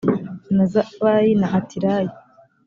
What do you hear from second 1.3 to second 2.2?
na atilayi